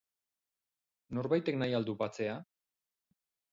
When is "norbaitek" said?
1.19-1.61